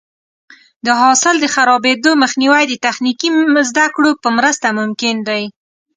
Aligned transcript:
د 0.85 0.87
حاصل 1.01 1.35
د 1.39 1.45
خرابېدو 1.53 2.11
مخنیوی 2.23 2.63
د 2.67 2.73
تخنیکي 2.85 3.29
زده 3.69 3.85
کړو 3.95 4.11
په 4.21 4.29
مرسته 4.37 4.67
ممکن 4.79 5.15
دی. 5.29 5.43